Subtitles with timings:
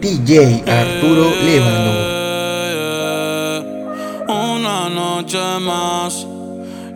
[0.00, 1.92] DJ Arturo Lévano.
[4.28, 6.26] Una noche más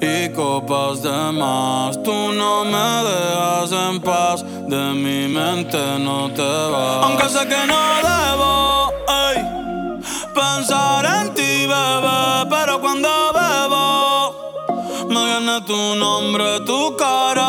[0.01, 2.03] y copas de más.
[2.03, 7.05] Tú no me dejas en paz, de mi mente no te vas.
[7.05, 8.91] Aunque sé que no debo
[9.29, 9.39] ey,
[10.35, 14.43] pensar en ti, bebé, pero cuando bebo
[15.09, 17.42] me viene tu nombre, tu cara,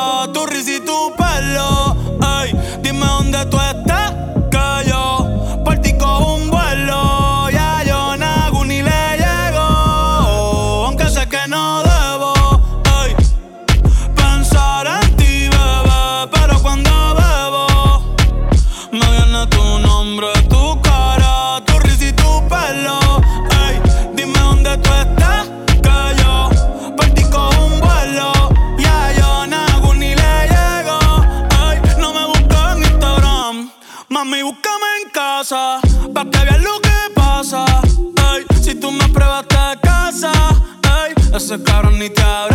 [41.53, 42.52] ese cabrón ni te abraza.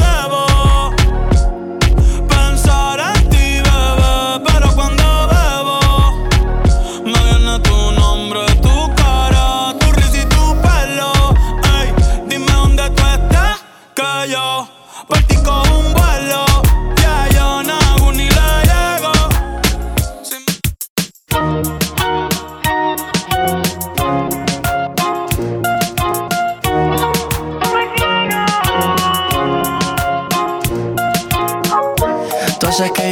[0.00, 0.69] Que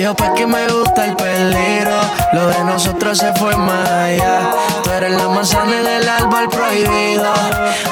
[0.09, 2.01] yo pa' que me gusta el peligro.
[2.33, 4.53] Lo de nosotros se fue más allá.
[4.83, 7.31] Tú eres la manzana en el árbol prohibido.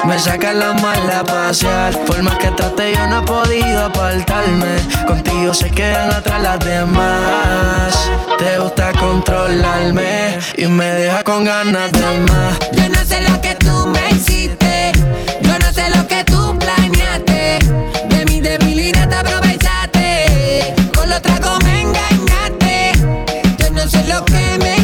[0.03, 1.93] Me saca la mala pasear.
[2.05, 4.77] Por más que trate yo no he podido apartarme.
[5.05, 8.09] Contigo se quedan atrás las demás.
[8.39, 12.57] Te gusta controlarme Y me deja con ganas de más.
[12.71, 14.36] Yo no sé lo que tú me hiciste.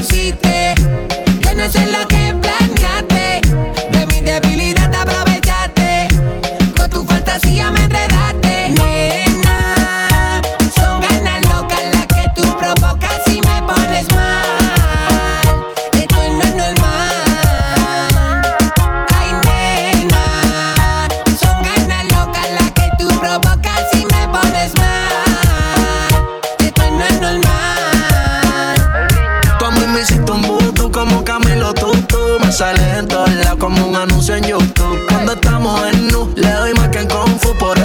[0.03, 0.73] Hiciste.
[1.41, 2.22] Yo no sé lo que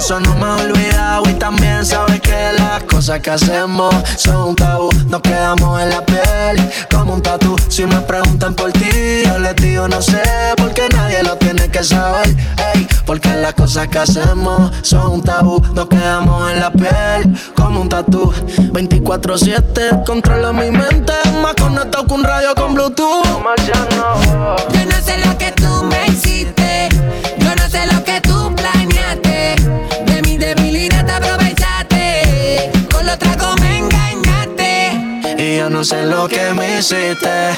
[0.08, 4.56] eso no me he olvidado y también sabes que las cosas que hacemos son un
[4.56, 4.88] tabú.
[5.06, 8.88] Nos quedamos en la piel como un tatu Si me preguntan por ti,
[9.26, 10.22] yo les digo no sé
[10.56, 12.34] Porque nadie lo tiene que saber.
[12.74, 15.62] Ey, Porque las cosas que hacemos son un tabú.
[15.74, 21.12] Nos quedamos en la piel como un tatu 24-7 controlo mi mente.
[21.42, 23.26] Más conectado que un radio con Bluetooth.
[24.72, 26.88] Yo no sé lo que tú me hiciste.
[27.38, 28.27] Yo no sé lo que tú
[35.58, 37.50] yo no sé lo que me hiciste.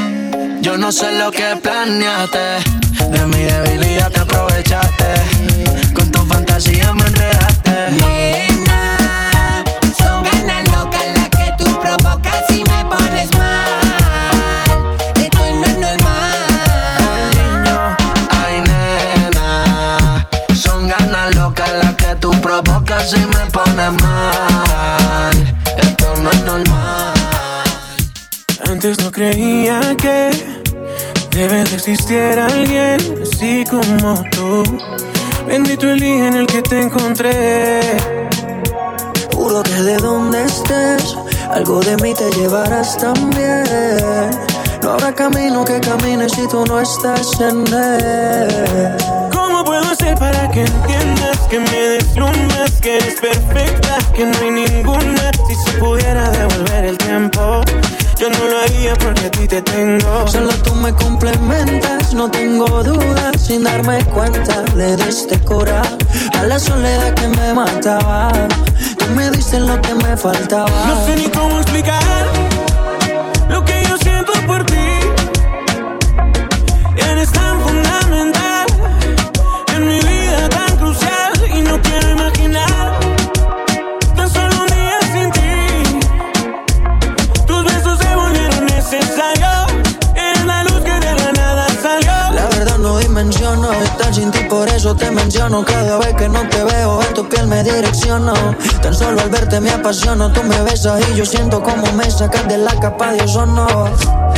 [0.62, 2.62] Yo no sé lo que planeaste.
[3.10, 5.04] De mi debilidad te aprovechaste.
[5.94, 7.90] Con tu fantasía me enredaste.
[8.00, 9.62] Nena,
[9.98, 14.96] son ganas locas las que tú provocas y me pones mal.
[15.16, 16.46] Esto no es normal.
[18.30, 24.49] Ay nena Son ganas locas las que tú provocas y me pones mal
[28.82, 30.30] Antes no creía que
[31.36, 34.62] de verdad existiera alguien así como tú.
[35.46, 37.82] Bendito el día en el que te encontré.
[39.34, 41.14] Juro que de donde estés,
[41.50, 44.30] algo de mí te llevarás también.
[44.82, 48.96] No habrá camino que camine si tú no estás en él.
[49.30, 54.50] ¿Cómo puedo hacer para que entiendas que me deslumbras, que eres perfecta, que no hay
[54.52, 55.30] ninguna?
[55.46, 57.60] Si se pudiera devolver el tiempo,
[58.20, 60.28] yo no lo haría porque a ti te tengo.
[60.28, 65.80] Solo tú me complementas, no tengo dudas, sin darme cuenta le diste cura
[66.38, 68.30] a la soledad que me mataba.
[68.98, 70.70] Tú me diste lo que me faltaba.
[70.86, 72.59] No sé ni cómo explicar
[99.90, 100.30] apasiono.
[100.30, 103.66] Tú me besas y yo siento como me sacas de la capa de ozono.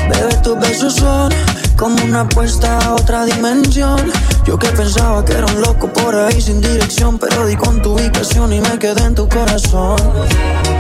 [0.09, 1.31] Bebé, tus besos son
[1.77, 4.01] como una apuesta a otra dimensión.
[4.47, 7.93] Yo que pensaba que era un loco por ahí sin dirección, pero di con tu
[7.93, 9.99] ubicación y me quedé en tu corazón.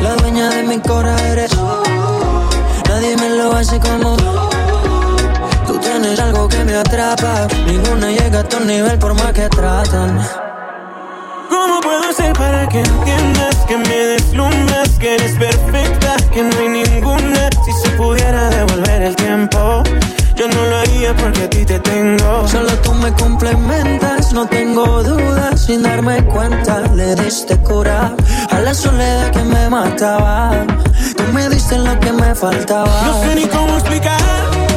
[0.02, 1.68] La dueña de mi corazón eres tú.
[2.88, 4.24] Nadie me lo hace como tú.
[5.66, 7.46] Tú tienes algo que me atrapa.
[7.66, 10.26] Ninguna llega a tu nivel por más que tratan.
[11.50, 16.68] ¿Cómo puedo hacer para que entiendas que me deslumbras, que eres perfecta, que no hay
[16.68, 17.50] ninguna?
[17.64, 19.82] Si se pudiera devolver el tiempo,
[20.36, 22.46] yo no lo haría porque a ti te tengo.
[22.48, 25.60] Solo tú me complementas, no tengo dudas.
[25.66, 28.14] Sin darme cuenta, le diste cura
[28.50, 30.64] a la soledad que me mataba.
[31.16, 33.02] Tú me diste lo que me faltaba.
[33.04, 34.71] No sé ni cómo explicar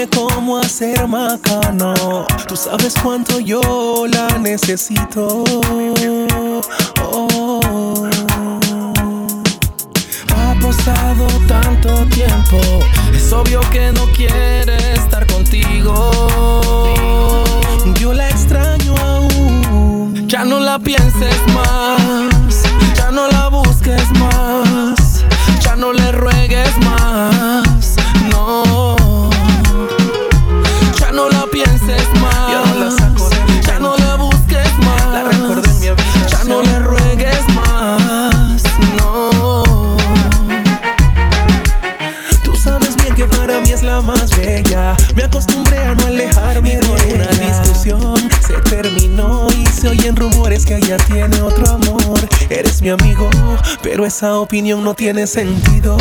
[0.00, 2.24] Dime cómo hacer macano.
[2.48, 5.44] Tú sabes cuánto yo la necesito.
[7.12, 8.08] Oh.
[10.34, 12.58] Ha pasado tanto tiempo.
[13.14, 16.10] Es obvio que no quiere estar contigo.
[17.98, 20.28] Yo la extraño aún.
[20.28, 22.29] Ya no la pienses más.
[50.60, 52.18] Rumores que ella tiene otro amor.
[52.48, 53.28] Eres mi amigo,
[53.82, 55.96] pero esa opinión no tiene sentido.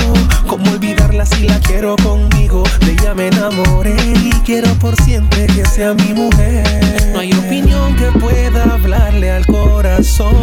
[0.47, 2.63] ¿Cómo olvidarla si la quiero conmigo?
[2.81, 7.11] De ella me enamoré y quiero por siempre que sea mi mujer.
[7.13, 10.35] No hay opinión que pueda hablarle al corazón.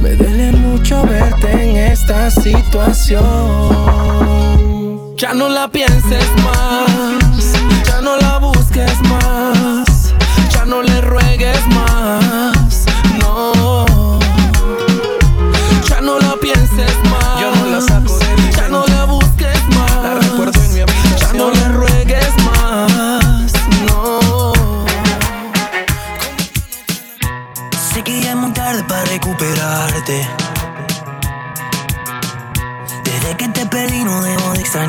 [0.00, 3.24] Me duele mucho verte en esta situación.
[5.16, 7.23] Ya no la pienses más,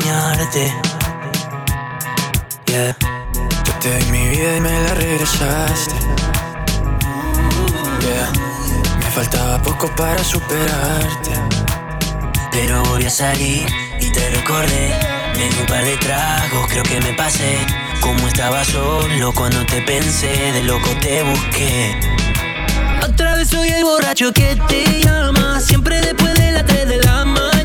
[0.06, 0.72] extrañarte.
[2.66, 2.96] Yeah.
[3.64, 5.94] Yo te di mi vida y me la regresaste.
[8.00, 8.32] Yeah.
[8.98, 11.30] Me faltaba poco para superarte.
[12.52, 13.66] Pero volví a salir
[14.00, 14.94] y te recordé.
[15.34, 17.58] Me di un par de tragos, creo que me pasé.
[18.00, 22.00] Como estaba solo cuando te pensé, de loco te busqué.
[23.02, 27.24] Otra vez soy el borracho que te llama, siempre después de las 3 de la
[27.24, 27.55] mañana.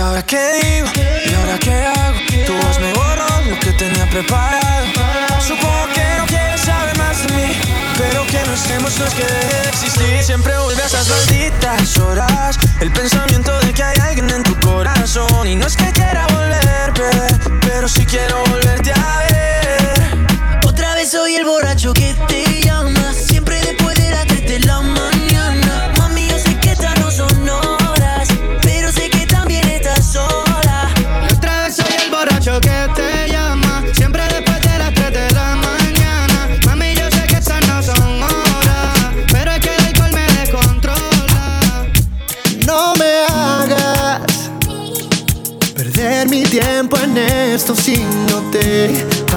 [0.00, 0.88] ahora qué digo?
[1.26, 2.18] ¿Y ahora qué hago?
[2.46, 4.86] Tu voz me borró lo que tenía preparado.
[5.46, 7.52] Supongo que no quieres saber más de mí,
[7.98, 10.22] pero que no estemos los que de existir.
[10.22, 15.46] Siempre vuelve a esas malditas horas, el pensamiento de que hay alguien en tu corazón.
[15.46, 16.92] Y no es que quiera volver,
[17.60, 20.60] pero sí quiero volverte a ver.
[20.64, 21.92] Otra vez soy el borracho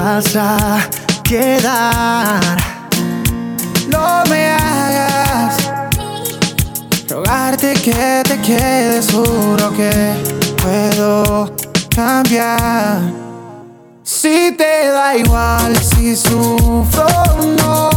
[0.04, 0.86] vas a
[1.22, 2.58] quedar.
[3.88, 5.56] No me hagas
[7.08, 9.90] rogarte que te quedes, juro que
[10.62, 11.50] puedo
[11.94, 13.00] cambiar.
[14.02, 17.90] Si te da igual, si sufro o no.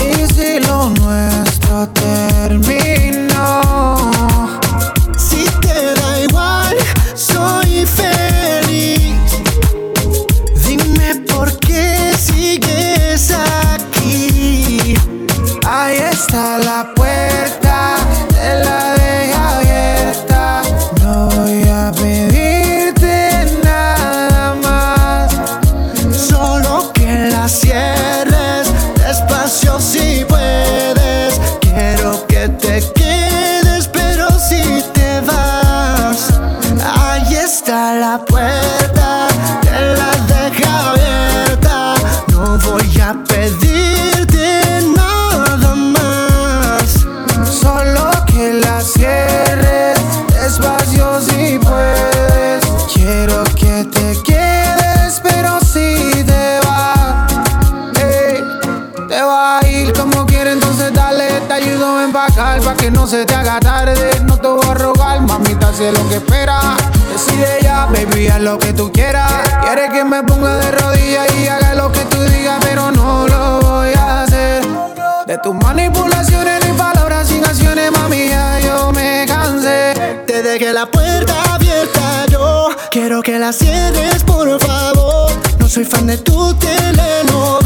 [0.00, 4.01] Y si lo nuestro terminó.
[15.92, 17.96] ahí está la puerta
[18.34, 18.91] de la
[67.92, 69.30] Baby, haz lo que tú quieras.
[69.62, 73.60] Quieres que me ponga de rodillas y haga lo que tú digas, pero no lo
[73.60, 74.64] voy a hacer.
[75.26, 79.94] De tus manipulaciones ni palabras sin acciones, mami, ya yo me cansé.
[80.26, 85.30] Te dejé la puerta abierta, yo quiero que la cierres, por favor.
[85.58, 87.61] No soy fan de tu telenovela.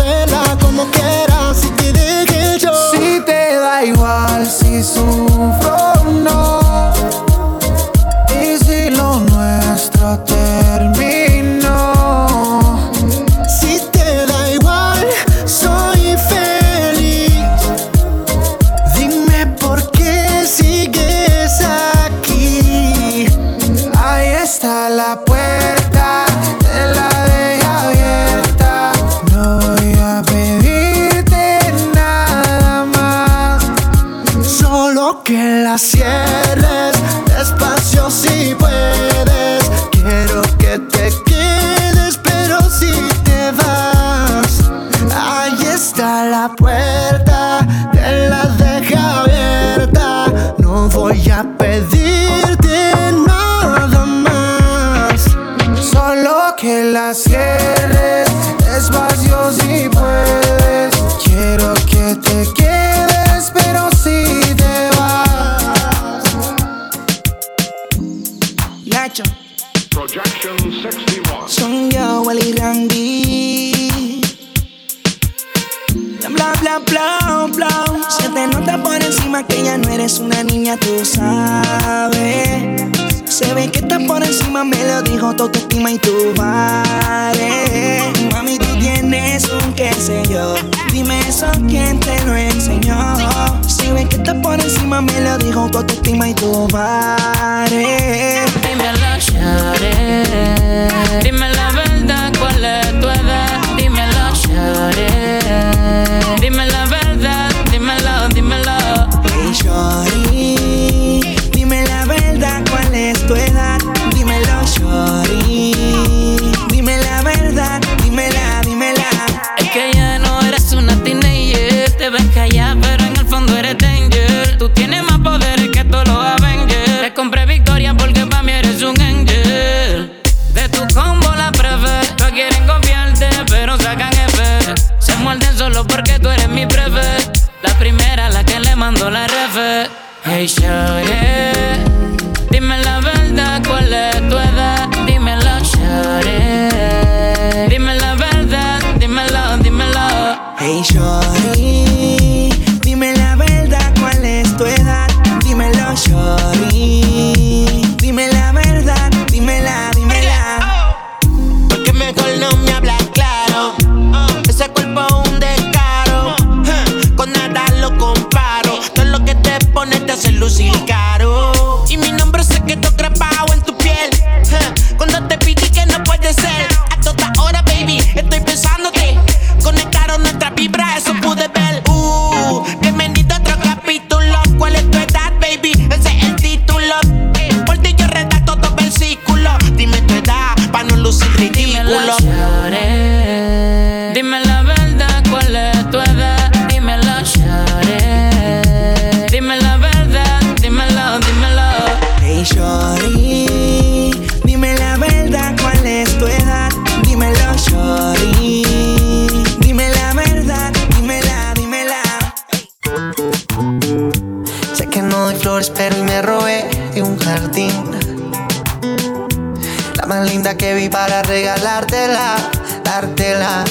[219.96, 222.36] La más linda que vi para regalártela,
[222.84, 223.64] dártela.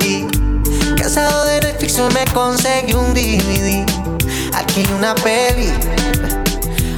[0.00, 0.26] Y
[0.96, 3.84] casado de Netflix me conseguí un DVD.
[4.54, 5.70] Aquí una peli,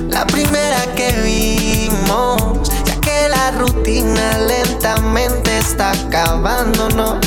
[0.08, 2.70] la primera que vimos.
[2.84, 7.18] Ya que la rutina lentamente está acabándonos.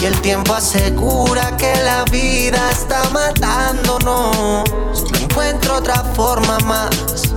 [0.00, 4.64] Y el tiempo asegura que la vida está matándonos.
[5.12, 7.27] No encuentro otra forma más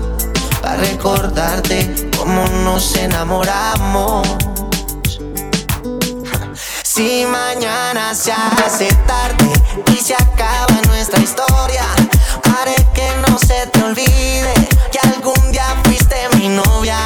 [0.61, 4.27] para recordarte cómo nos enamoramos.
[6.83, 9.51] Si mañana se hace tarde
[9.93, 11.83] y se acaba nuestra historia,
[12.59, 14.53] haré que no se te olvide
[14.91, 16.97] que algún día fuiste mi novia.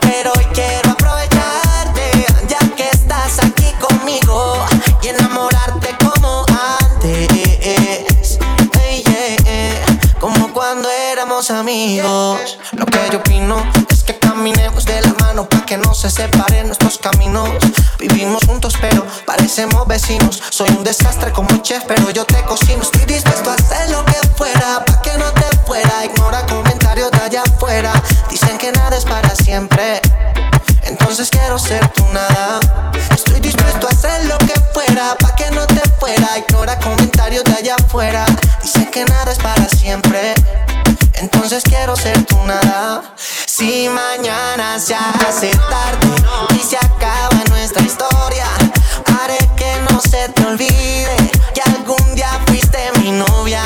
[0.00, 4.56] Pero hoy quiero aprovecharte, ya que estás aquí conmigo
[5.02, 6.44] y enamorarte como
[6.80, 7.28] antes.
[8.84, 12.58] Ey, yeah, yeah, como cuando éramos amigos.
[12.82, 16.66] Lo que yo opino es que caminemos de la mano para que no se separen
[16.66, 17.48] nuestros caminos.
[18.00, 20.42] Vivimos juntos, pero parecemos vecinos.
[20.50, 22.82] Soy un desastre como chef, pero yo te cocino.
[22.82, 26.04] Estoy dispuesto a hacer lo que fuera para que no te fuera.
[26.04, 27.92] Ignora comentarios de allá afuera.
[28.28, 30.00] Dicen que nada es para siempre.
[30.82, 32.58] Entonces quiero ser tu nada.
[33.14, 36.36] Estoy dispuesto a hacer lo que fuera para que no te fuera.
[36.36, 38.26] Ignora comentarios de allá afuera.
[38.60, 40.34] Dicen que nada es para siempre.
[41.22, 43.14] Entonces quiero ser tu nada.
[43.46, 46.08] Si mañana se hace tarde
[46.52, 48.46] y se acaba nuestra historia,
[49.06, 51.16] haré que no se te olvide
[51.54, 53.62] que algún día fuiste mi novia.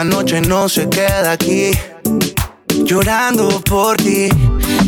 [0.00, 1.72] Esta noche no se queda aquí
[2.84, 4.28] Llorando por ti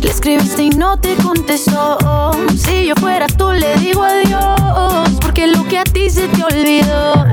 [0.00, 2.30] Le escribiste y no te contestó.
[2.56, 5.10] Si yo fuera tú, le digo adiós.
[5.20, 7.26] Porque lo que a ti se te olvidó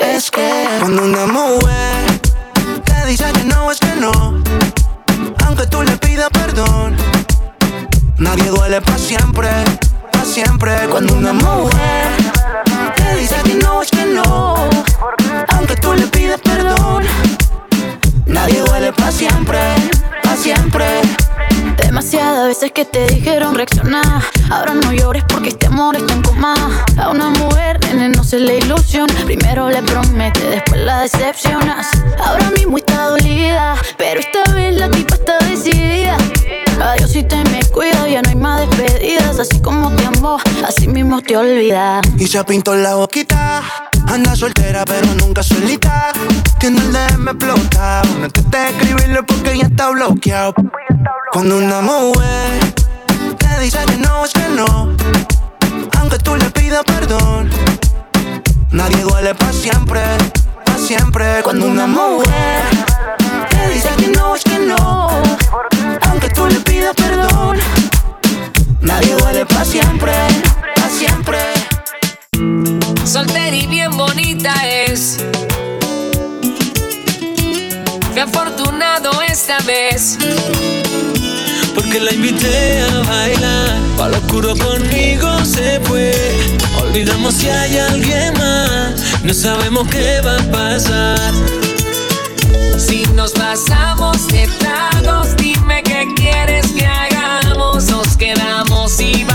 [0.00, 0.66] es que.
[0.80, 2.20] Cuando una mujer
[2.84, 4.42] te dice que no es que no
[5.44, 6.96] Aunque tú le pidas perdón
[8.16, 9.50] Nadie duele para siempre,
[10.10, 12.08] para siempre Cuando una mujer
[12.96, 14.54] te dice que no es que no
[15.96, 17.04] Le pidas perdón
[18.26, 19.58] Nadie duele para siempre,
[20.22, 20.84] para siempre
[21.76, 24.22] Demasiadas veces que te dijeron reaccionar.
[24.50, 26.54] Ahora no llores porque este amor está en coma.
[26.96, 29.12] A una mujer, nene, no se le ilusiona.
[29.24, 31.88] Primero le promete, después la decepcionas.
[32.18, 36.16] Ahora mismo está dolida, pero esta vez la tipa está decidida.
[36.80, 39.38] Adiós si te me cuida, ya no hay más despedidas.
[39.38, 42.00] Así como te amó, así mismo te olvida.
[42.18, 43.62] Y se pintó la boquita
[44.06, 46.12] Anda soltera pero nunca solita.
[46.58, 48.08] Tiene el DM explotado.
[48.20, 50.54] No te escribirle porque ya está bloqueado.
[51.32, 52.74] Cuando una mujer
[53.38, 54.96] te dice que no es que no,
[55.98, 57.50] aunque tú le pidas perdón,
[58.70, 60.00] nadie duele para siempre,
[60.64, 61.42] para siempre.
[61.42, 62.62] Cuando una mujer
[63.50, 65.08] te dice que no es que no,
[66.02, 67.58] aunque tú le pidas perdón,
[68.80, 70.12] nadie duele para siempre,
[70.76, 71.63] para siempre
[73.04, 75.18] soltera y bien bonita es.
[78.14, 80.18] Qué afortunado esta vez.
[81.74, 86.12] Porque la invité a bailar, pa' lo oscuro conmigo se fue.
[86.82, 88.92] Olvidamos si hay alguien más,
[89.22, 91.32] no sabemos qué va a pasar.
[92.78, 97.84] Si nos pasamos de tragos, dime qué quieres que hagamos.
[97.86, 99.33] Nos quedamos y vamos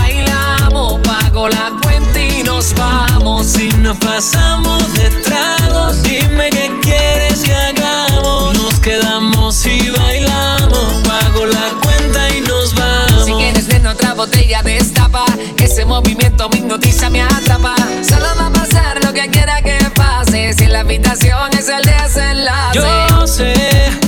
[2.60, 3.46] nos vamos.
[3.46, 8.54] Si nos pasamos de tragos, dime qué quieres que hagamos.
[8.54, 13.24] Nos quedamos y bailamos, pago la cuenta y nos vamos.
[13.24, 15.24] Si quieres tener otra botella destapa,
[15.56, 17.74] ese movimiento me hipnotiza, me atrapa.
[18.06, 20.52] Solo va a pasar lo que quiera que pase.
[20.52, 22.78] Si la invitación es el desenlace.
[22.78, 23.54] Yo sé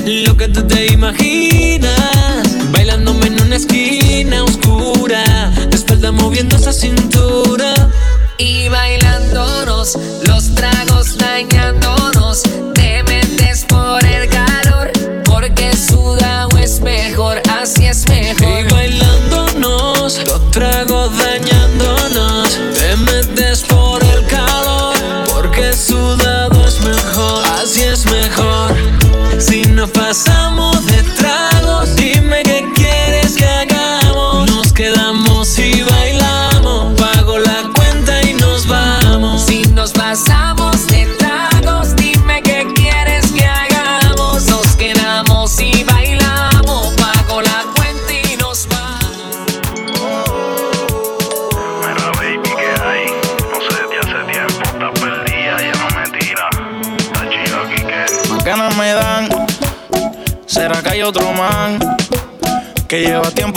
[0.05, 1.91] lo que tú te imaginas,
[2.71, 5.25] bailándome en una esquina oscura,
[5.71, 7.82] de espalda moviendo esa cintura.
[8.43, 12.43] Y bailándonos, los tragos dañándonos.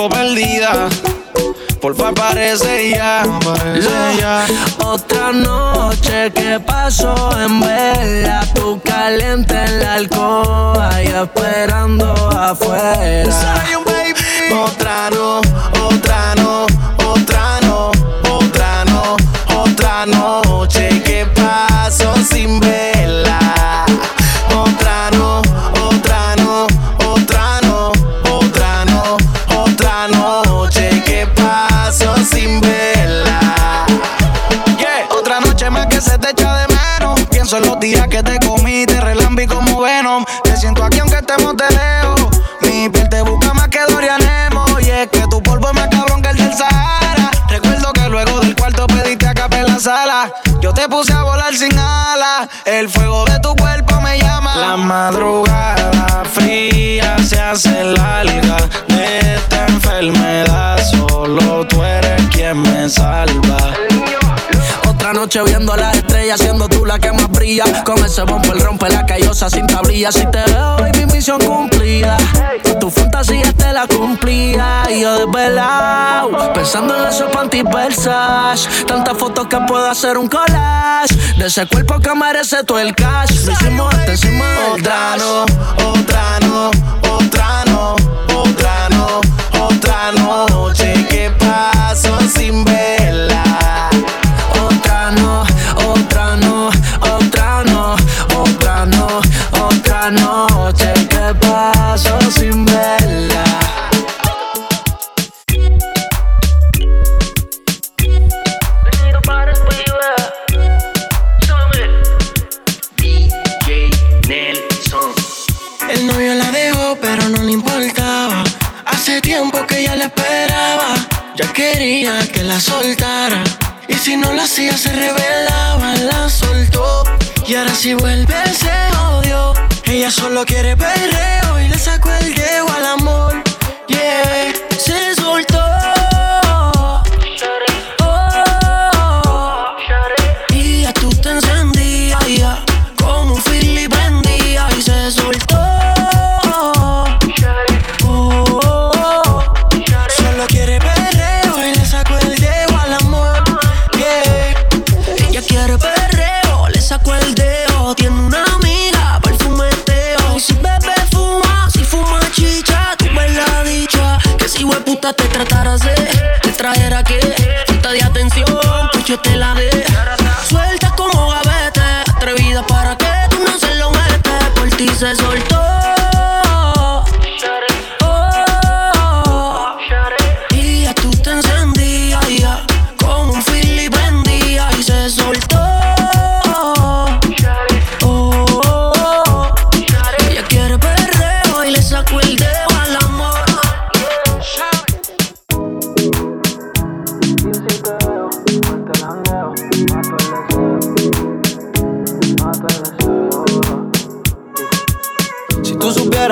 [0.09, 0.89] Perdida?
[1.81, 3.21] Porfa, aparece ya.
[3.23, 4.45] Aparece ya.
[4.79, 13.63] Otra noche que pasó en vela, tú caliente en la alcoba y esperando afuera.
[14.63, 15.41] Otra no,
[15.85, 16.65] otra no,
[17.05, 17.91] otra no,
[18.31, 19.17] otra no,
[19.55, 23.85] otra noche que pasó sin verla.
[37.57, 40.25] En los días que te comí, te relambí como Venom.
[40.43, 42.41] Te siento aquí aunque estemos de lejos.
[42.61, 44.65] Mi piel te busca más que Dorian Nemo.
[44.79, 47.31] Y es que tu polvo es más cabrón que el del Sahara.
[47.49, 50.31] Recuerdo que luego del cuarto pediste acá en la sala.
[50.59, 52.49] Yo te puse a volar sin alas.
[52.65, 54.55] El fuego de tu cuerpo me llama.
[54.57, 58.57] La madrugada fría se hace larga.
[58.87, 63.73] De esta enfermedad solo tú eres quien me salva.
[64.87, 65.94] Otra noche viendo las
[66.35, 67.65] estrellas, siendo tú la que más brilla.
[67.83, 70.11] Con ese bumper rompe la callosa sin tablilla.
[70.11, 72.17] Si te veo, mi misión cumplida.
[72.79, 74.83] Tu fantasía te la cumplía.
[74.89, 78.69] Y yo desvelado, pensando en esos panty Versace.
[78.85, 81.15] Tantas fotos que puedo hacer un collage.
[81.37, 83.45] De ese cuerpo que merece todo el cash.
[83.45, 85.19] Lo hicimos hasta encima del Otra dash.
[85.19, 86.34] no, otra no, otra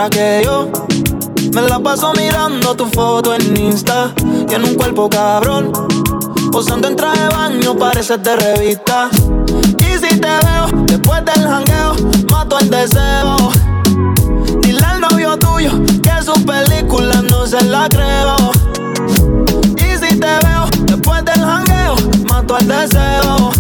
[0.10, 0.70] que yo
[1.54, 4.14] me la paso mirando tu foto en Insta.
[4.48, 5.72] Tiene un cuerpo cabrón.
[6.52, 9.10] Posando en traje de baño, pareces de revista.
[9.80, 11.96] Y si te veo después del jangueo,
[12.32, 13.36] mato el deseo.
[14.62, 18.36] Dile al novio tuyo que su película no se la creo.
[19.78, 21.96] Y si te veo después del jangueo,
[22.30, 23.52] mato el deseo.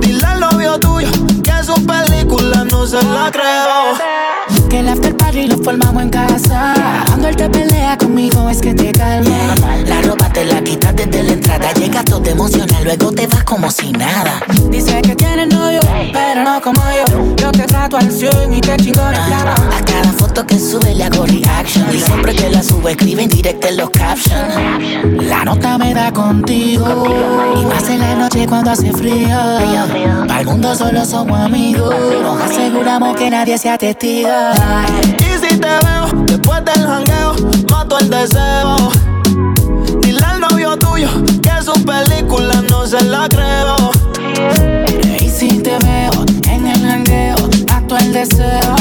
[0.00, 1.10] Dile al novio tuyo
[1.42, 4.33] que su película no se la creo.
[4.74, 6.74] Que el after party lo formamos en casa.
[7.06, 9.54] Cuando él te pelea conmigo es que te calma.
[9.86, 11.72] La ropa te la quitas desde la entrada.
[11.74, 14.42] Llegas todo emocional, luego te vas como si nada.
[14.70, 15.78] Dice que tiene novio,
[16.12, 17.36] pero no como yo.
[17.36, 19.52] Yo te trato al 100 y te chingo en plano.
[19.52, 21.86] A cada foto que sube le hago reaction.
[21.94, 25.22] Y siempre que la subo escribe en directo en los captions.
[25.22, 27.04] La nota me da contigo.
[27.62, 29.38] Y más en la noche cuando hace frío.
[30.26, 31.94] Para el mundo solo somos amigos.
[32.20, 34.30] Nos aseguramos que nadie sea testigo.
[35.18, 37.34] Y si te veo después del jangueo,
[37.70, 38.76] mato el deseo.
[40.00, 41.08] Dile al novio tuyo
[41.42, 43.76] que su película no se la creo.
[45.20, 46.12] Y si te veo
[46.50, 47.36] en el jangueo,
[47.72, 48.76] acto el deseo.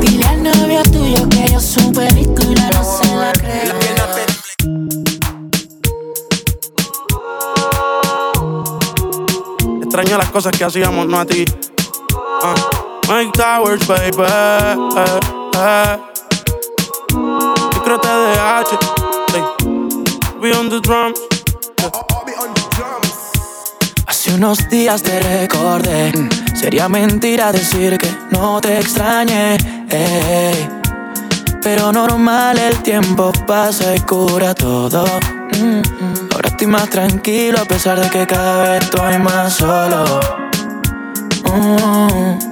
[0.00, 3.78] Dile al novio tuyo que yo su película no se la creo.
[9.82, 11.44] Extraño las cosas que hacíamos, no a ti.
[12.42, 12.54] Ah.
[13.08, 14.22] Mike Towers, baby.
[14.22, 14.76] Eh,
[15.56, 15.98] eh.
[17.82, 18.78] TDH.
[20.42, 21.18] Be on the drums.
[24.06, 26.12] Hace unos días te recordé.
[26.54, 29.56] Sería mentira decir que no te extrañé.
[29.90, 30.68] ey.
[31.62, 35.06] Pero normal, el tiempo pasa y cura todo.
[35.58, 36.28] Mm, mm.
[36.34, 40.20] Ahora estoy más tranquilo a pesar de que cada vez estoy más solo.
[41.54, 42.47] Mm.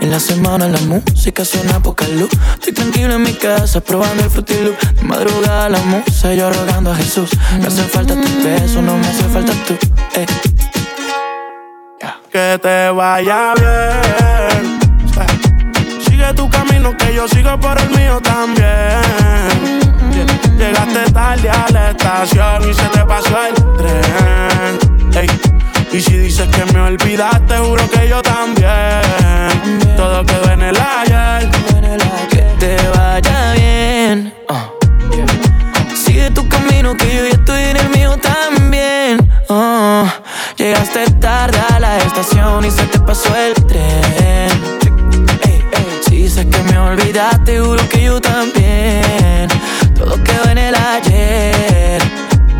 [0.00, 2.30] En la semana la música suena poca luz.
[2.54, 4.78] Estoy tranquilo en mi casa probando el Fruity Loop.
[4.78, 7.30] De madrugada la musa yo rogando a Jesús.
[7.60, 9.74] Me hace falta tu beso, no me hace falta tú.
[10.14, 10.26] eh.
[12.30, 14.78] Que te vaya bien.
[16.04, 18.66] Sigue tu camino que yo sigo por el mío también.
[20.12, 25.45] Lle- Llegaste tarde a la estación y se te pasó el tren.
[25.92, 29.00] Y si dices que me olvidaste, juro que yo también.
[29.96, 31.50] Todo quedó en el ayer.
[32.30, 34.34] Que te vaya bien.
[34.48, 34.68] ah.
[35.94, 39.30] Sigue tu camino que yo ya estoy en el mío también.
[39.48, 40.12] ah.
[40.56, 44.50] Llegaste tarde a la estación y se te pasó el tren.
[46.02, 49.48] Si dices que me olvidaste, juro que yo también.
[49.94, 52.02] Todo quedó en el ayer.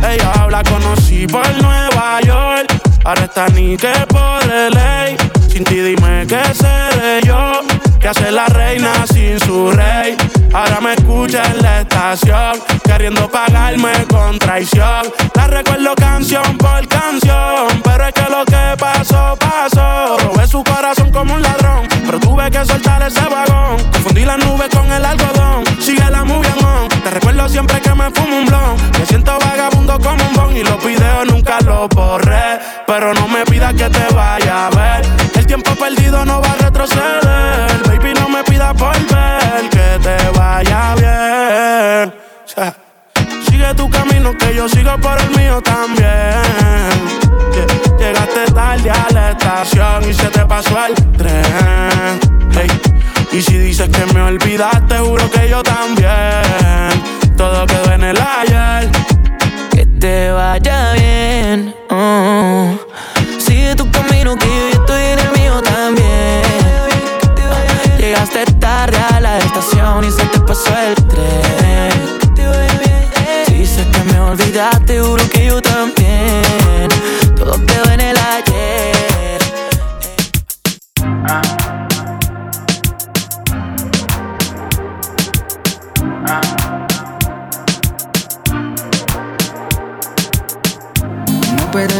[0.09, 2.76] Ella habla, conocí por Nueva York.
[3.07, 5.15] Ahora está ni que por ley.
[5.47, 7.61] Sin ti dime qué seré yo.
[8.01, 10.17] Que hace la reina sin su rey.
[10.53, 12.59] Ahora me escucha en la estación.
[12.83, 15.03] Queriendo pagarme con traición.
[15.35, 17.81] La recuerdo canción por canción.
[17.81, 20.17] Pero es que lo que pasó, pasó.
[20.17, 21.87] Robé su corazón como un ladrón.
[22.05, 23.77] Pero tuve que soltar ese vagón.
[23.93, 25.63] Confundí las nubes con el algodón.
[25.79, 26.89] Sigue la movie on.
[26.89, 28.75] Te recuerdo siempre que me fumo un blon.
[28.99, 30.57] Me siento vagabundo como un bon.
[30.57, 32.26] Y los videos nunca los borré.
[32.99, 35.05] Pero no me pidas que te vaya a ver.
[35.35, 37.69] El tiempo perdido no va a retroceder.
[37.85, 39.69] Baby, no me pidas volver.
[39.69, 42.13] Que te vaya bien.
[43.47, 46.41] Sigue tu camino que yo sigo por el mío también.
[47.53, 52.19] Lle- Llegaste tarde a la estación y se te pasó el tren.
[53.31, 56.06] Y si dices que me olvidaste, juro que yo también.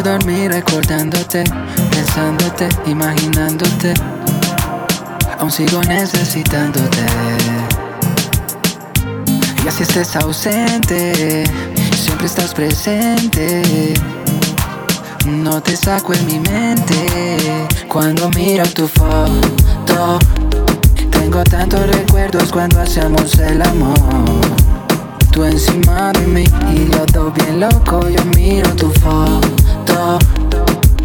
[0.08, 1.44] Dormir recordándote,
[1.92, 3.94] pensándote, imaginándote.
[5.38, 7.06] Aún sigo necesitándote.
[9.64, 11.44] Y así estés ausente,
[11.94, 13.94] siempre estás presente.
[15.26, 20.20] No te saco en mi mente cuando miro tu foto.
[21.12, 23.98] Tengo tantos recuerdos cuando hacíamos el amor.
[25.32, 28.08] Tú encima de mí y yo todo bien loco.
[28.08, 29.67] Yo miro tu foto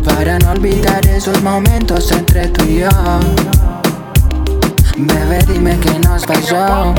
[0.05, 2.89] para no olvidar esos momentos entre tú y yo.
[4.97, 6.95] Bebé, dime qué nos pasó.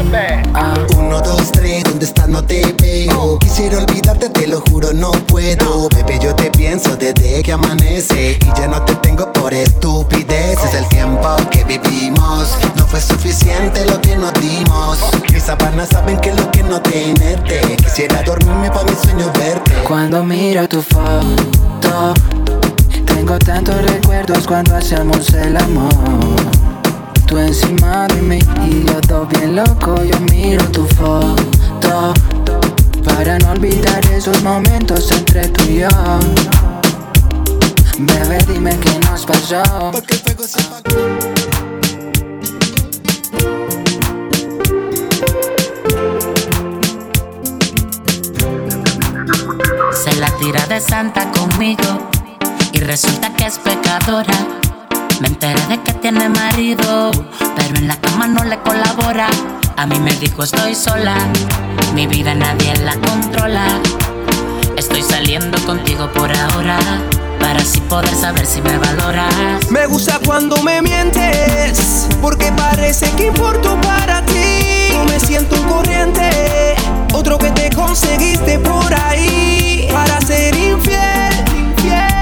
[0.53, 0.73] Ah.
[0.97, 2.27] Uno, dos, tres, ¿dónde estás?
[2.27, 3.37] No te veo.
[3.39, 5.87] Quisiera olvidarte, te lo juro, no puedo.
[5.89, 8.39] Bebé, yo te pienso desde que amanece.
[8.41, 10.73] Y ya no te tengo por estupideces.
[10.73, 12.57] El tiempo que vivimos
[12.93, 14.99] fue suficiente lo que nos dimos.
[15.31, 17.75] Mis sábanas saben que lo que no tenerte.
[17.77, 19.71] Quisiera dormirme para mis sueños verte.
[19.87, 22.13] Cuando miro tu foto,
[23.07, 25.89] tengo tantos recuerdos cuando hacemos el amor.
[27.25, 32.13] Tú encima de mí y yo todo bien loco, yo miro tu foto
[33.03, 35.89] para no olvidar esos momentos entre tú y yo.
[37.97, 39.63] Bebé, dime qué nos pasó.
[40.45, 41.52] Se
[50.11, 52.09] la tira de santa conmigo
[52.73, 54.33] y resulta que es pecadora.
[55.21, 57.11] Me enteré de que tiene marido,
[57.55, 59.27] pero en la cama no le colabora.
[59.77, 61.15] A mí me dijo estoy sola,
[61.95, 63.65] mi vida nadie la controla.
[64.75, 66.77] Estoy saliendo contigo por ahora,
[67.39, 69.71] para así poder saber si me valoras.
[69.71, 74.89] Me gusta cuando me mientes, porque parece que importo para ti.
[74.91, 76.72] No me siento un corriente,
[77.13, 79.87] otro que te conseguiste por ahí.
[79.91, 82.12] Para ser infiel, infiel,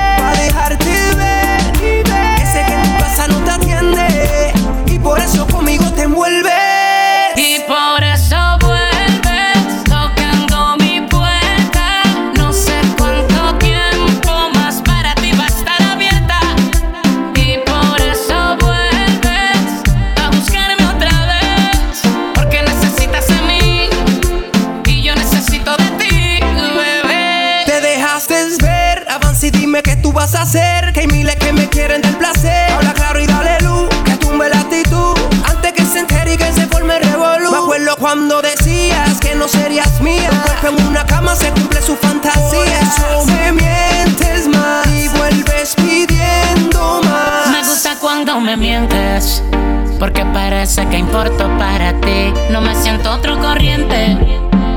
[50.75, 52.33] parece que importo para ti.
[52.49, 54.17] No me siento otro corriente,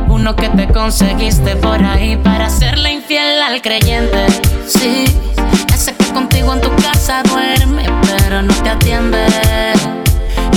[0.09, 4.27] uno que te conseguiste por ahí para hacerle infiel al creyente.
[4.67, 5.05] Sí,
[5.73, 9.25] ese que contigo en tu casa duerme, pero no te atiende.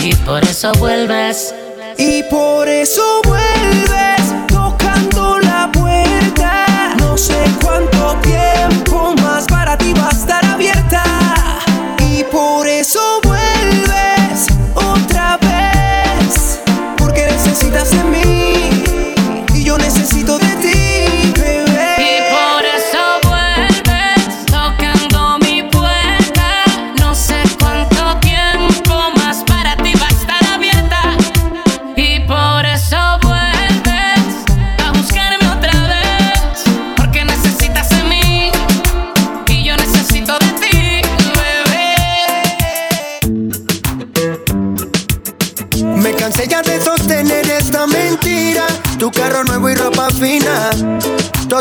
[0.04, 1.54] Y por eso vuelves.
[2.00, 6.96] Y por eso vuelves tocando la puerta.
[7.00, 8.47] No sé cuánto tiempo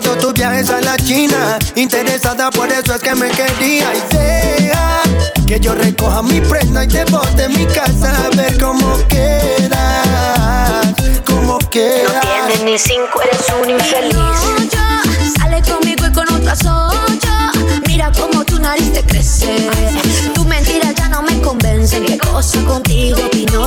[0.02, 1.58] Todos tus viajes a la China.
[1.74, 3.90] Interesada por eso es que me quería.
[3.94, 5.00] Y deja
[5.46, 10.86] que yo recoja mi prenda y te bote mi casa a ver cómo quedas.
[11.24, 12.12] Cómo quedas.
[12.12, 14.16] No tienes ni cinco, eres un infeliz.
[15.38, 17.32] Sale conmigo y con otras ocho.
[17.86, 19.70] Mira cómo tu nariz te crece.
[20.34, 22.02] Tu mentira ya no me convence.
[22.02, 23.16] Qué cosa contigo.
[23.30, 23.65] Pinocho.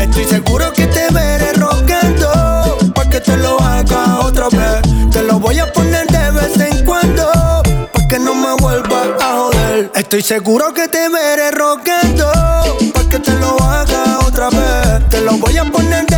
[0.00, 2.92] Estoy seguro que te veré rogando.
[2.94, 4.82] Pa' que te lo haga otra vez.
[5.10, 7.24] Te lo voy a poner de vez en cuando.
[7.92, 9.90] Pa' que no me vuelvas a joder.
[9.94, 12.32] Estoy seguro que te veré rogando.
[12.92, 15.08] Pa' que te lo haga otra vez.
[15.08, 16.09] Te lo voy a poner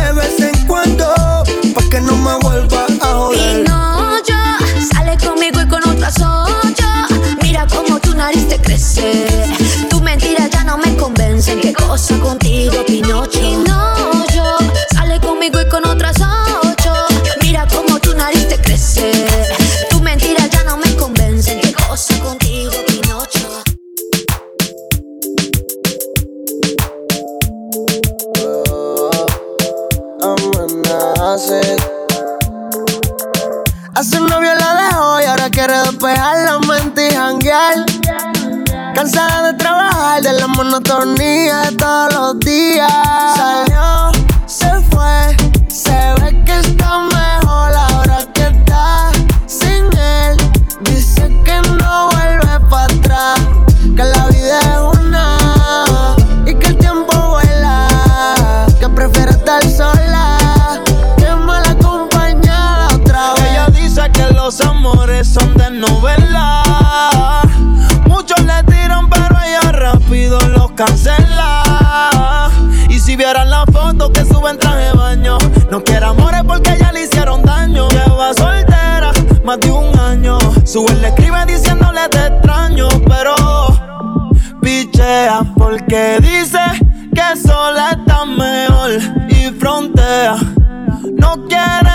[80.65, 83.35] Sube le escribe diciéndole te extraño, pero
[84.61, 86.59] pichea porque dice
[87.13, 88.91] que sola está mejor
[89.29, 90.37] y frontea.
[91.19, 91.92] No quiere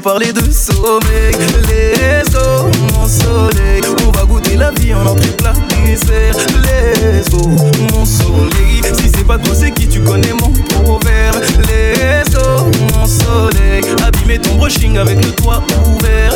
[0.00, 1.34] parler de sommeil.
[1.68, 3.82] Let's go, mon soleil.
[4.06, 5.52] On va goûter la vie en entrée plat
[5.86, 6.34] dessert.
[6.62, 7.48] Let's go,
[7.92, 8.82] mon soleil.
[8.98, 10.50] Si c'est pas toi, c'est qui tu connais mon
[10.82, 11.36] proverbe.
[11.68, 13.84] Let's go, mon soleil.
[14.04, 16.32] Abîmer ton brushing avec le toit ouvert.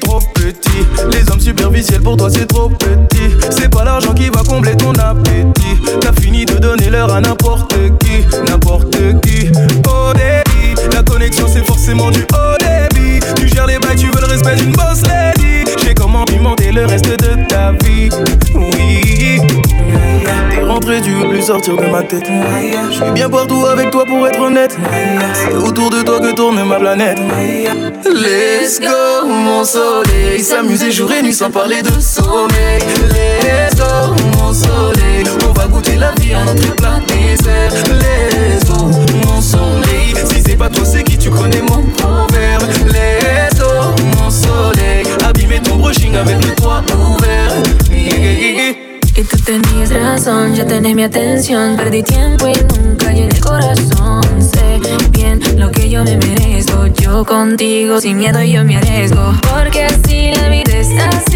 [0.00, 3.30] Trop petit, les hommes superficiels pour toi c'est trop petit.
[3.50, 5.78] C'est pas l'argent qui va combler ton appétit.
[6.00, 9.48] T'as fini de donner l'heure à n'importe qui, n'importe qui.
[10.94, 13.20] La connexion c'est forcément du haut débit.
[13.36, 15.70] Tu gères les bails, tu veux le respect d'une boss lady.
[15.82, 18.08] J'ai comment pimenter le reste de ta vie.
[18.54, 19.40] Oui,
[20.50, 22.26] t'es rentré, tu veux plus sortir de ma tête.
[22.90, 24.76] Je suis bien partout avec toi pour être honnête.
[25.34, 27.18] C'est autour de toi que tourne ma planète.
[28.06, 30.40] Let's go, mon soleil.
[30.40, 32.80] S'amuser jour et nuit sans parler de sommeil.
[33.42, 35.24] Let's go, mon soleil.
[35.48, 37.72] On va goûter la vie à notre plat dessert.
[37.88, 38.90] Let's go,
[39.54, 40.14] soleil.
[40.28, 42.64] Si c'est pas toi, c'est qui tu connais mon proverbe.
[42.92, 45.06] Let's go, mon soleil.
[45.24, 47.52] Abîmer ton brushing avec le toit ouvert.
[49.16, 51.76] Y tú tenías razón, ya tenés mi atención.
[51.76, 54.22] Perdí tiempo y nunca llené el corazón.
[54.40, 54.80] Sé
[55.10, 56.86] bien lo que yo me merezco.
[56.88, 59.32] Yo contigo, sin miedo yo me arriesgo.
[59.52, 61.33] Porque así la vida es así.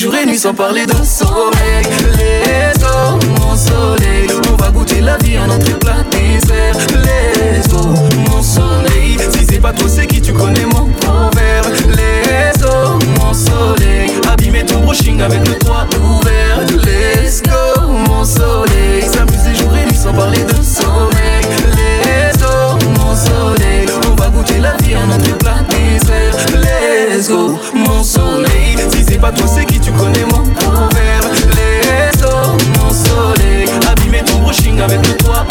[0.00, 1.84] Jour et nuit sans parler de sommeil.
[2.16, 4.30] Let's go, mon soleil.
[4.50, 6.74] On va goûter la vie en entrée plat dessert.
[7.04, 7.94] Let's go,
[8.30, 9.18] mon soleil.
[9.30, 11.66] Si c'est pas toi, c'est qui tu connais mon proverbe.
[11.90, 14.12] Let's go, mon soleil.
[14.32, 16.60] Abîmer ton brushing avec le toit ouvert.
[16.82, 19.02] Let's go, mon soleil.
[19.02, 21.44] S'amuser jour et nuit sans parler de sommeil.
[22.06, 23.86] Let's go, mon soleil.
[24.10, 26.46] On va goûter la vie en entrée plat dessert.
[26.54, 28.49] Let's go, mon soleil.
[29.20, 31.26] Pas toi, c'est qui tu connais mon proverbe.
[31.54, 32.30] Let's go,
[32.78, 33.68] mon soleil.
[33.90, 35.44] Abîmer ton brushing avec le toit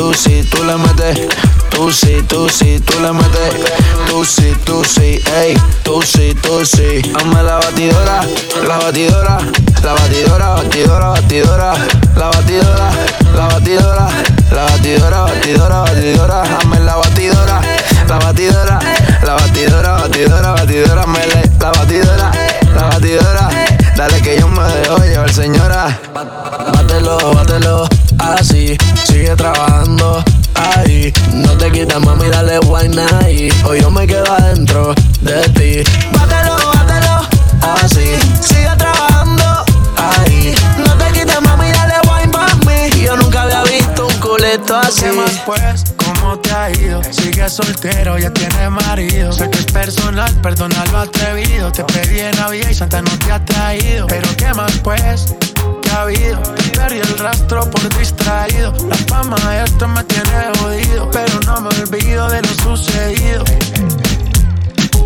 [0.00, 1.28] tú sí, tú le metes.
[1.68, 3.52] Tú sí, tú sí, tú le metes.
[4.08, 5.54] Tú sí, tú sí, ey.
[5.82, 7.02] Tú sí, tú sí.
[7.12, 8.26] La batidora, la batidora,
[8.66, 9.38] la batidora,
[50.42, 54.06] Perdona lo atrevido, te pedí en la vida y Santa no te ha traído.
[54.06, 55.34] Pero qué más pues,
[55.82, 56.40] que ha habido.
[56.42, 58.72] Perdí el rastro por distraído.
[58.88, 63.44] La fama esto me tiene jodido, pero no me olvido de lo sucedido.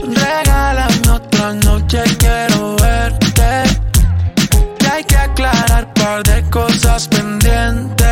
[0.07, 3.64] Regálame otra noche, quiero verte.
[4.78, 8.03] Que hay que aclarar par de cosas pendientes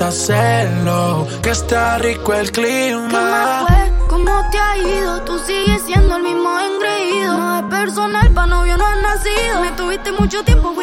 [0.00, 3.64] hacerlo, que está rico el clima.
[3.68, 3.92] ¿Qué fue?
[4.08, 5.22] ¿Cómo te ha ido?
[5.22, 7.36] Tú sigues siendo el mismo engreído.
[7.36, 9.60] No es personal, pa' novio no has nacido.
[9.60, 10.73] Me tuviste mucho tiempo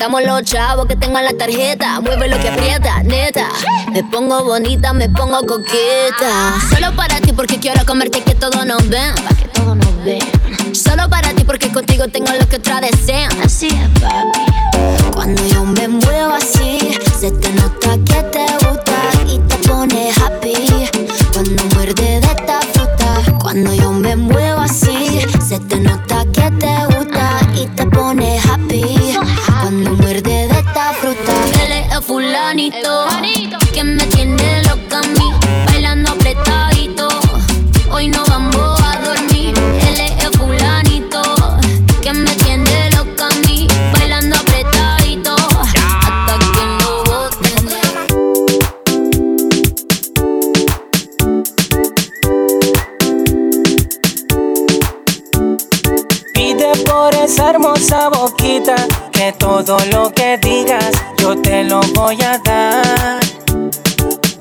[0.00, 2.00] Sacamos los chavos que tengo en la tarjeta.
[2.00, 3.48] Mueve lo que aprieta, neta.
[3.92, 6.54] Me pongo bonita, me pongo coqueta.
[6.70, 9.14] Solo para ti porque quiero comerte que todo nos ven.
[9.16, 10.74] Pa' que todo nos ven.
[10.74, 13.30] Solo para ti porque contigo tengo lo que otra desean.
[13.44, 14.40] Así es, papi.
[15.12, 16.78] Cuando yo me muevo así,
[17.20, 20.88] se te nota que te gusta y te pone happy.
[21.34, 26.86] Cuando muerde de esta fruta, cuando yo me muevo así, se te nota que te
[26.86, 26.89] gusta.
[32.30, 33.06] Fulanito
[33.72, 35.32] que me tiene loca a mí,
[35.66, 37.08] bailando apretadito.
[37.90, 41.22] Hoy no vamos a dormir, él es el fulanito
[42.00, 43.66] que me tiene loca a mí,
[43.98, 45.34] bailando apretadito.
[45.34, 47.64] Hasta que lo boten.
[56.32, 58.76] Pide por esa hermosa boquita
[59.10, 63.20] que todo lo que digas yo te lo voy a dar.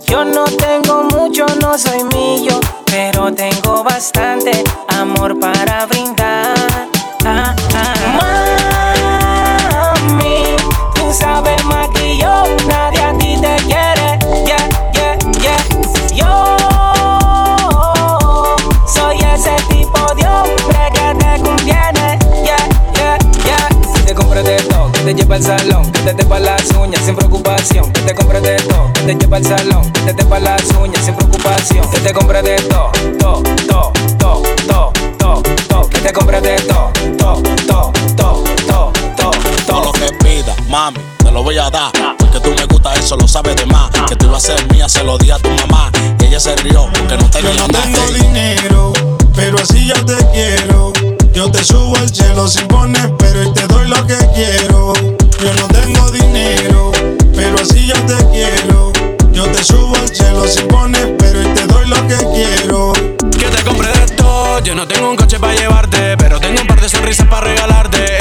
[0.07, 6.87] Yo no tengo mucho, no soy millo, pero tengo bastante amor para brindar.
[7.25, 7.58] Ah.
[25.09, 27.91] Te lleve al salón, que te tepa las uñas sin preocupación.
[27.93, 31.03] Que te compre de todo, que te lleve al salón, que te tepa las uñas
[31.03, 31.89] sin preocupación.
[31.89, 35.89] Que te compre de todo, todo, todo, todo, todo, todo, todo.
[35.89, 39.31] Que te compre de todo, todo, todo, todo, todo, todo,
[39.65, 41.91] Todo lo que pida, mami, te lo voy a dar.
[42.19, 43.89] Porque tú me gusta eso, lo sabes de más.
[44.07, 45.89] Que tú ibas a ser mía, se lo di a tu mamá.
[46.19, 48.93] Y ella se rió porque no tenía Yo no tengo dinero,
[49.33, 50.93] pero así yo te quiero.
[51.39, 54.91] Yo te subo al cielo sin poner pero y te doy lo que quiero.
[55.39, 56.91] Yo no tengo dinero,
[57.33, 58.91] pero así yo te quiero.
[59.31, 62.91] Yo te subo al cielo sin poner pero y te doy lo que quiero.
[63.31, 64.59] Que te compre de todo.
[64.59, 68.18] Yo no tengo un coche para llevarte, pero tengo un par de sonrisas para regalarte.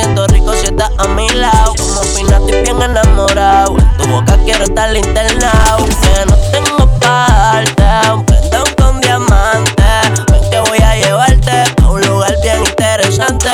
[0.00, 1.74] Siento rico si estás a mi lado.
[1.76, 3.76] Como fina estoy bien enamorado.
[3.76, 5.84] En tu boca quiero estar internado.
[5.86, 7.82] Que no tengo parte,
[8.14, 9.82] un prendón con diamante.
[10.30, 11.50] Ven que voy a llevarte
[11.82, 13.48] a un lugar bien interesante.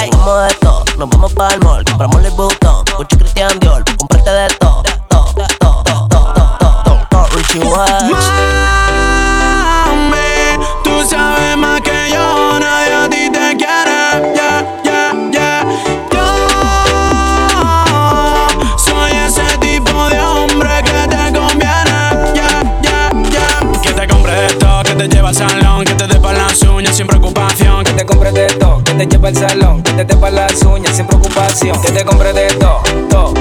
[0.00, 1.84] Ey, como de todo, nos vamos para el mall.
[1.84, 2.61] Compramos el botón,
[29.06, 31.80] te lleve al salón, que te tepa las uñas sin preocupación.
[31.82, 33.34] Que te compre de todo, todo,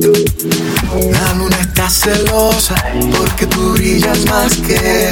[0.00, 2.76] La luna está celosa
[3.16, 5.10] porque tú brillas más que.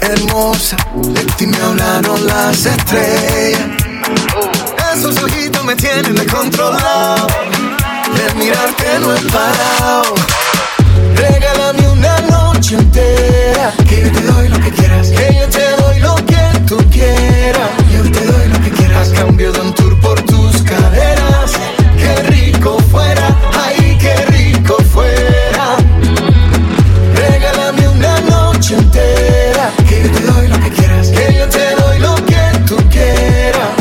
[0.00, 3.60] Hermosa, de ti me hablaron las estrellas.
[4.94, 7.26] Esos ojitos me tienen descontrolado.
[7.26, 10.14] De mirarte no he parado.
[11.16, 13.74] Regálame una noche entera.
[13.86, 15.08] Que yo te doy lo que quieras.
[15.08, 17.70] Que yo te doy lo que tú quieras.
[17.92, 19.10] Yo te doy lo que quieras.
[19.10, 21.52] A cambio de un tour por tus caderas
[22.00, 23.26] qué rico fuera,
[23.64, 25.76] ay, qué rico fuera.
[27.14, 31.98] Regálame una noche entera, que yo te doy lo que quieras, que yo te doy
[31.98, 33.79] lo que tú quieras.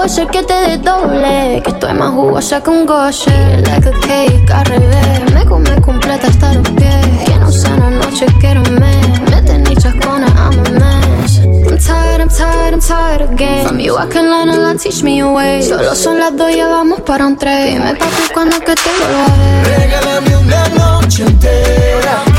[0.00, 1.62] Voy a ser que te dé doble.
[1.62, 3.30] Que estoy más jugosa que un goce.
[3.66, 5.34] Like a cake al revés.
[5.34, 7.06] Me come completa hasta los pies.
[7.26, 9.20] Que no sana noche, quiero mes.
[9.30, 11.38] Me chascona, I'm a mess.
[11.38, 13.66] I'm tired, I'm tired, I'm tired again.
[13.66, 15.62] From you I can learn a lot, teach me your way.
[15.62, 17.74] Solo son las dos, ya vamos para un tren.
[17.74, 19.80] Dime papi cuando que te vuelva a ver.
[19.80, 22.29] Regálame una noche entera.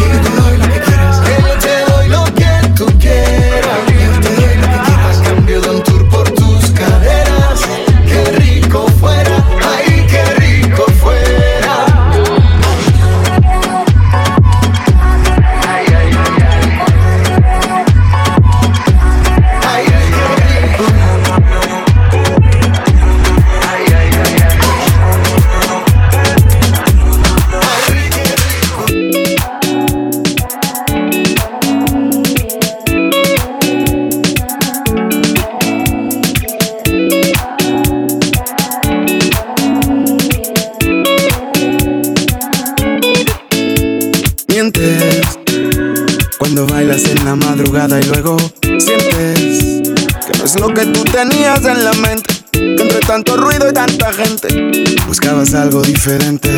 [55.52, 56.50] Buscabas algo diferente.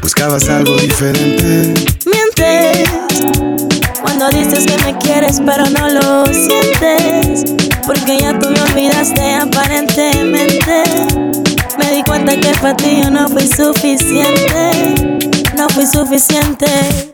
[0.00, 1.74] Buscabas algo diferente.
[2.06, 2.88] Mientes
[4.00, 7.44] cuando dices que me quieres pero no lo sientes
[7.86, 10.82] Porque ya tú me olvidaste aparentemente
[11.78, 14.94] Me di cuenta que para ti yo no fui suficiente
[15.56, 17.11] No fui suficiente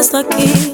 [0.00, 0.69] que me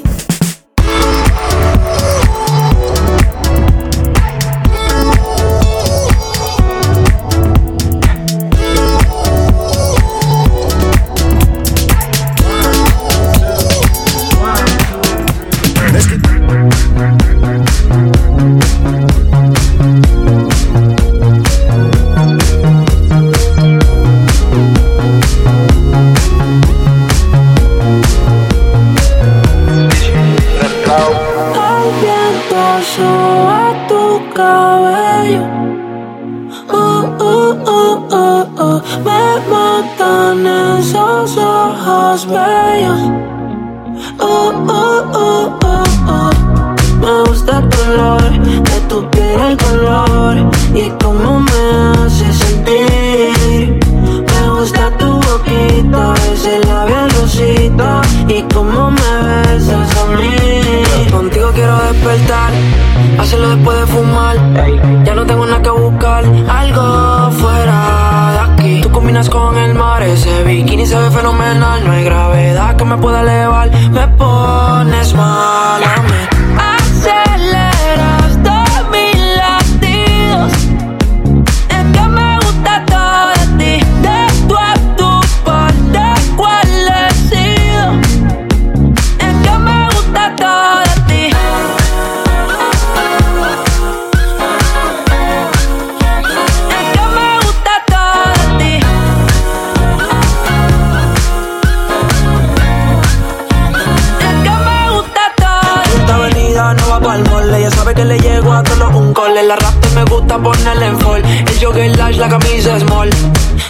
[108.27, 111.23] llego a todos un cole La raptor me gusta ponerle en fall.
[111.23, 113.09] El jogger large, la camisa small.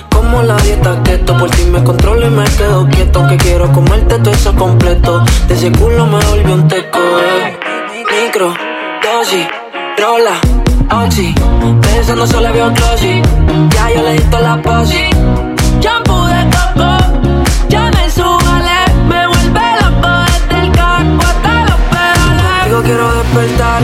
[0.09, 3.19] Como la dieta keto Por ti me controlo y me quedo quieto.
[3.19, 5.23] Aunque quiero comerte todo eso completo.
[5.47, 7.57] De ese culo me volvió un teco eh.
[8.23, 8.53] Micro,
[9.03, 9.47] dosis,
[9.97, 10.35] rola,
[11.03, 11.35] oxi.
[11.81, 13.21] Pensando solo veo glossy
[13.69, 15.09] Ya yo le di toda la posi.
[15.79, 16.97] Shampoo de coco,
[17.69, 22.65] ya me subale, me vuelve loco desde el carro hasta los pedales.
[22.65, 23.83] Digo quiero despertar,